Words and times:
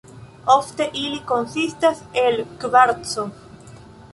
Ofte 0.53 0.87
ili 1.01 1.19
konsistas 1.31 2.01
el 2.23 2.41
kvarco. 2.65 3.27